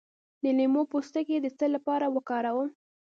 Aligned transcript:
د 0.43 0.45
لیمو 0.57 0.81
پوستکی 0.91 1.37
د 1.41 1.47
څه 1.57 1.65
لپاره 1.75 2.05
وکاروم؟ 2.15 2.69